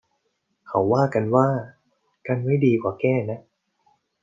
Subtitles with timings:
[0.67, 1.47] เขาว่ากันว่า
[2.27, 3.41] กันไว้ดีกว่าแก้นะ